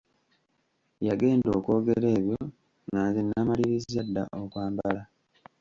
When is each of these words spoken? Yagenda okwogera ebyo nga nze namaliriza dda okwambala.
Yagenda 1.07 1.49
okwogera 1.57 2.07
ebyo 2.17 2.39
nga 2.87 3.01
nze 3.07 3.21
namaliriza 3.23 4.01
dda 4.07 4.23
okwambala. 4.41 5.01